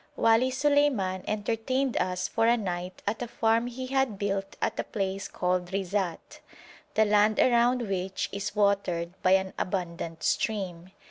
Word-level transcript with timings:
Wali 0.15 0.49
Suleiman 0.49 1.23
entertained 1.27 1.95
us 1.97 2.27
for 2.27 2.47
a 2.47 2.57
night 2.57 3.03
at 3.05 3.21
a 3.21 3.27
farm 3.27 3.67
he 3.67 3.85
had 3.85 4.17
built 4.17 4.57
at 4.59 4.79
a 4.79 4.83
place 4.83 5.27
called 5.27 5.71
Rizat, 5.71 6.39
the 6.95 7.05
land 7.05 7.37
around 7.39 7.83
which 7.87 8.27
is 8.31 8.55
watered 8.55 9.13
by 9.21 9.33
an 9.33 9.53
abundant 9.59 10.23
stream. 10.23 10.89